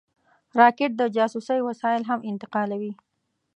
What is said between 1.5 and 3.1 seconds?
وسایل هم انتقالوي